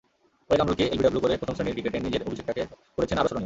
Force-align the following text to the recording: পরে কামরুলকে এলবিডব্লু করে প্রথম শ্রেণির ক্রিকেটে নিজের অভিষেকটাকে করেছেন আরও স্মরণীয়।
পরে 0.49 0.57
কামরুলকে 0.59 0.85
এলবিডব্লু 0.85 1.19
করে 1.21 1.33
প্রথম 1.37 1.55
শ্রেণির 1.55 1.75
ক্রিকেটে 1.75 1.99
নিজের 1.99 2.21
অভিষেকটাকে 2.27 2.61
করেছেন 2.97 3.17
আরও 3.17 3.27
স্মরণীয়। 3.27 3.39